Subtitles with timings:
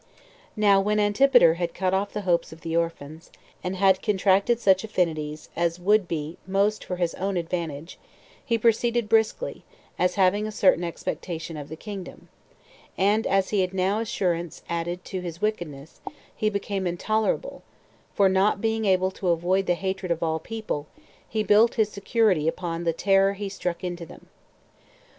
[0.55, 0.55] 1.
[0.55, 3.29] Now when Antipater had cut off the hopes of the orphans,
[3.63, 7.99] and had contracted such affinities as would be most for his own advantage,
[8.43, 9.63] he proceeded briskly,
[9.99, 12.29] as having a certain expectation of the kingdom;
[12.97, 16.01] and as he had now assurance added to his wickedness,
[16.35, 17.61] he became intolerable;
[18.15, 20.87] for not being able to avoid the hatred of all people,
[21.29, 24.25] he built his security upon the terror he struck into them.